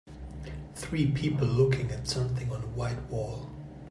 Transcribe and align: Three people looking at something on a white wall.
Three 0.73 1.11
people 1.11 1.45
looking 1.47 1.91
at 1.91 2.07
something 2.07 2.51
on 2.51 2.63
a 2.63 2.65
white 2.69 2.99
wall. 3.11 3.51